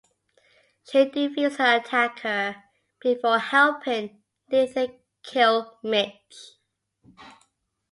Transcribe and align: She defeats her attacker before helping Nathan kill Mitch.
She 0.83 1.05
defeats 1.05 1.57
her 1.57 1.77
attacker 1.77 2.63
before 2.99 3.37
helping 3.37 4.23
Nathan 4.49 4.99
kill 5.21 5.77
Mitch. 5.83 6.53